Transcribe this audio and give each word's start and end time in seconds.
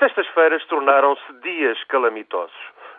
sextas-feiras 0.00 0.64
tornaram-se 0.64 1.32
dias 1.42 1.82
calamitosos. 1.84 2.56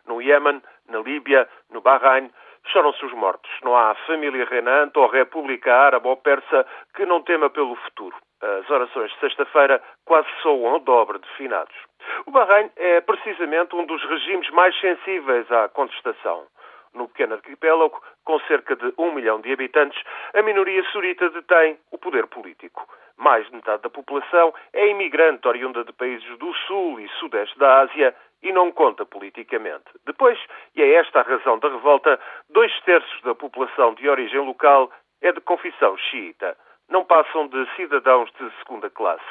No 0.08 0.22
Iémen, 0.22 0.62
na 0.88 1.00
Líbia, 1.00 1.50
no 1.72 1.82
Bahrein, 1.82 2.32
choram-se 2.68 3.04
os 3.04 3.14
mortos. 3.14 3.52
Não 3.64 3.76
há 3.76 3.96
família 4.06 4.46
reinante 4.46 4.98
ou 5.00 5.08
república 5.08 5.76
árabe 5.76 6.08
ou 6.08 6.16
persa 6.16 6.66
que 6.96 7.06
não 7.06 7.24
tema 7.24 7.50
pelo 7.50 7.76
futuro. 7.76 8.16
As 8.42 8.70
orações 8.70 9.12
de 9.12 9.20
sexta-feira 9.20 9.82
quase 10.06 10.28
soam 10.42 10.68
ao 10.68 10.80
dobre 10.80 11.20
de 11.20 11.28
finados. 11.38 11.76
O 12.26 12.32
Bahrein 12.32 12.70
é 12.76 13.02
precisamente 13.02 13.76
um 13.76 13.86
dos 13.86 14.04
regimes 14.06 14.50
mais 14.52 14.80
sensíveis 14.80 15.52
à 15.52 15.70
contestação. 15.70 16.46
No 16.94 17.08
pequeno 17.08 17.36
arquipélago, 17.36 18.02
com 18.26 18.40
cerca 18.42 18.76
de 18.76 18.94
um 18.98 19.14
milhão 19.14 19.40
de 19.40 19.52
habitantes, 19.52 20.02
a 20.34 20.42
minoria 20.42 20.84
surita 20.92 21.30
detém 21.30 21.80
o 21.90 21.98
poder 21.98 22.28
político. 22.28 22.86
Mais 23.18 23.46
de 23.46 23.56
metade 23.56 23.84
da 23.84 23.90
população 23.90 24.54
é 24.74 24.88
imigrante 24.88 25.48
oriunda 25.48 25.84
de 25.86 25.94
países 25.94 26.38
do 26.38 26.54
sul 26.66 27.00
e 27.00 27.08
sudeste 27.20 27.58
da 27.58 27.82
Ásia 27.82 28.16
e 28.44 28.52
não 28.52 28.72
conta 28.72 29.06
politicamente. 29.06 29.86
Depois, 30.06 30.38
e 30.76 30.82
é 30.82 30.96
esta 30.96 31.20
a 31.20 31.24
razão 31.24 31.60
da 31.60 31.70
revolta, 31.70 32.20
dois 32.50 32.78
terços 32.82 33.22
da 33.22 33.36
população 33.36 33.94
de 33.94 34.10
origem 34.10 34.40
local 34.40 34.92
é 35.22 35.32
de 35.32 35.40
confissão 35.40 35.96
xiita. 35.98 36.58
Não 36.90 37.06
passam 37.06 37.48
de 37.48 37.66
cidadãos 37.76 38.30
de 38.32 38.52
segunda 38.58 38.90
classe. 38.90 39.24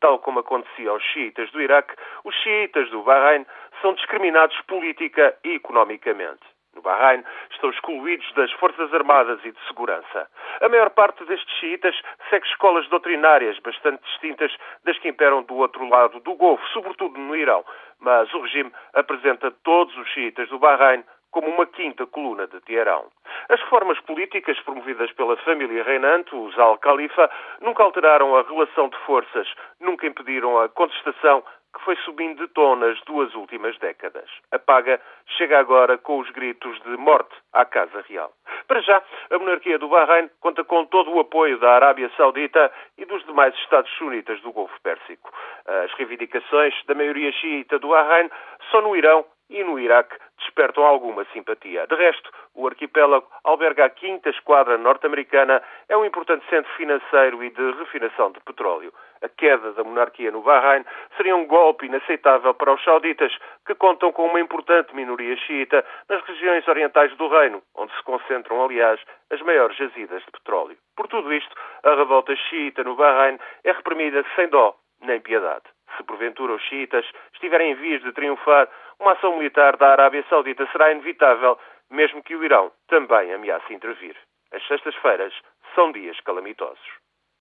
Tal 0.00 0.18
como 0.20 0.40
acontecia 0.40 0.90
aos 0.90 1.02
xiitas 1.02 1.50
do 1.50 1.60
Iraque, 1.60 1.94
os 2.24 2.34
xiitas 2.36 2.88
do 2.90 3.02
Bahrein 3.02 3.44
são 3.80 3.94
discriminados 3.94 4.60
política 4.62 5.36
e 5.42 5.54
economicamente 5.54 6.44
no 6.74 6.82
Bahrein, 6.82 7.22
estão 7.50 7.70
excluídos 7.70 8.32
das 8.34 8.50
Forças 8.52 8.92
Armadas 8.92 9.40
e 9.44 9.52
de 9.52 9.66
Segurança. 9.66 10.28
A 10.60 10.68
maior 10.68 10.90
parte 10.90 11.24
destes 11.24 11.54
xiitas 11.58 11.96
segue 12.28 12.46
escolas 12.46 12.88
doutrinárias 12.88 13.58
bastante 13.60 14.02
distintas 14.04 14.54
das 14.84 14.98
que 14.98 15.08
imperam 15.08 15.42
do 15.42 15.56
outro 15.56 15.88
lado 15.88 16.20
do 16.20 16.34
Golfo, 16.34 16.66
sobretudo 16.68 17.18
no 17.18 17.36
Irão. 17.36 17.64
Mas 17.98 18.32
o 18.32 18.40
regime 18.40 18.72
apresenta 18.94 19.50
todos 19.62 19.96
os 19.96 20.08
xiitas 20.08 20.48
do 20.48 20.58
Bahrein 20.58 21.04
como 21.30 21.48
uma 21.48 21.66
quinta 21.66 22.06
coluna 22.06 22.46
de 22.46 22.60
Teherão. 22.60 23.06
As 23.48 23.60
reformas 23.60 24.00
políticas 24.00 24.58
promovidas 24.60 25.12
pela 25.12 25.36
família 25.38 25.82
reinante, 25.84 26.34
os 26.34 26.58
Al-Khalifa, 26.58 27.30
nunca 27.60 27.82
alteraram 27.82 28.36
a 28.36 28.42
relação 28.42 28.88
de 28.88 28.96
forças, 28.98 29.48
nunca 29.80 30.06
impediram 30.06 30.58
a 30.58 30.68
contestação 30.68 31.44
que 31.80 31.84
foi 31.84 31.96
subindo 31.96 32.46
de 32.46 32.52
tom 32.52 32.76
nas 32.76 33.00
duas 33.02 33.34
últimas 33.34 33.76
décadas. 33.78 34.28
A 34.52 34.58
paga 34.58 35.00
chega 35.38 35.58
agora 35.58 35.96
com 35.96 36.18
os 36.18 36.30
gritos 36.30 36.78
de 36.82 36.96
morte 36.96 37.34
à 37.52 37.64
Casa 37.64 38.04
Real. 38.08 38.32
Para 38.68 38.80
já, 38.82 39.02
a 39.30 39.38
monarquia 39.38 39.78
do 39.78 39.88
Bahrein 39.88 40.30
conta 40.40 40.62
com 40.62 40.84
todo 40.84 41.10
o 41.10 41.20
apoio 41.20 41.58
da 41.58 41.72
Arábia 41.72 42.10
Saudita 42.16 42.70
e 42.98 43.04
dos 43.04 43.24
demais 43.24 43.54
Estados 43.54 43.90
sunitas 43.96 44.40
do 44.42 44.52
Golfo 44.52 44.78
Pérsico. 44.82 45.32
As 45.66 45.92
reivindicações 45.94 46.74
da 46.86 46.94
maioria 46.94 47.32
xiita 47.32 47.78
do 47.78 47.88
Bahrein 47.88 48.30
só 48.70 48.80
no 48.82 48.94
Irão 48.94 49.24
e 49.50 49.62
no 49.64 49.78
Iraque 49.78 50.16
despertam 50.38 50.84
alguma 50.84 51.24
simpatia. 51.32 51.86
De 51.86 51.94
resto, 51.96 52.30
o 52.54 52.66
arquipélago 52.66 53.26
alberga 53.44 53.84
a 53.84 53.90
quinta 53.90 54.30
esquadra 54.30 54.78
norte-americana, 54.78 55.62
é 55.88 55.96
um 55.96 56.04
importante 56.04 56.48
centro 56.48 56.72
financeiro 56.74 57.42
e 57.44 57.50
de 57.50 57.72
refinação 57.72 58.30
de 58.32 58.40
petróleo. 58.40 58.92
A 59.22 59.28
queda 59.28 59.72
da 59.72 59.84
monarquia 59.84 60.30
no 60.30 60.40
Bahrein 60.40 60.84
seria 61.16 61.36
um 61.36 61.46
golpe 61.46 61.86
inaceitável 61.86 62.54
para 62.54 62.72
os 62.72 62.82
sauditas, 62.82 63.36
que 63.66 63.74
contam 63.74 64.12
com 64.12 64.26
uma 64.26 64.40
importante 64.40 64.94
minoria 64.94 65.36
xiita 65.36 65.84
nas 66.08 66.24
regiões 66.24 66.66
orientais 66.66 67.14
do 67.16 67.28
reino, 67.28 67.62
onde 67.74 67.94
se 67.94 68.02
concentram, 68.04 68.64
aliás, 68.64 69.00
as 69.30 69.42
maiores 69.42 69.76
jazidas 69.76 70.24
de 70.24 70.30
petróleo. 70.30 70.78
Por 70.96 71.06
tudo 71.08 71.32
isto, 71.32 71.54
a 71.84 71.94
revolta 71.94 72.34
xiita 72.34 72.82
no 72.82 72.96
Bahrein 72.96 73.38
é 73.64 73.72
reprimida 73.72 74.24
sem 74.36 74.48
dó 74.48 74.74
nem 75.02 75.20
piedade. 75.20 75.64
Se 76.00 76.04
porventura 76.04 76.54
os 76.54 76.62
xiitas 76.62 77.04
estiverem 77.34 77.72
em 77.72 77.74
vias 77.74 78.00
de 78.00 78.10
triunfar, 78.12 78.66
uma 78.98 79.12
ação 79.12 79.36
militar 79.36 79.76
da 79.76 79.92
Arábia 79.92 80.24
Saudita 80.30 80.66
será 80.72 80.90
inevitável, 80.90 81.58
mesmo 81.90 82.22
que 82.22 82.34
o 82.34 82.42
Irão 82.42 82.72
também 82.88 83.34
ameace 83.34 83.74
intervir. 83.74 84.16
As 84.50 84.66
sextas-feiras 84.66 85.34
são 85.74 85.92
dias 85.92 86.18
calamitosos. 86.20 86.88